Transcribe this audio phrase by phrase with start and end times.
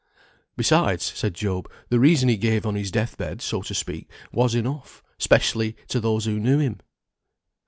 [0.57, 4.55] "Besides," said Job, "the reason he gave on his death bed, so to speak, was
[4.55, 6.79] enough; 'specially to those who knew him."